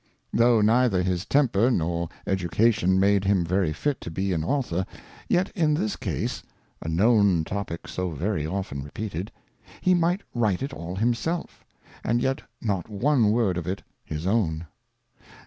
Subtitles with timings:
[0.31, 4.83] 191 neither his Temper nor Education made him very fit to be an Author,
[5.29, 6.41] yet in this case,
[6.81, 9.29] (a l^nown Topick so very often re peated)
[9.79, 11.63] he might write it all himself,
[12.03, 14.65] and yet not one word of it his own.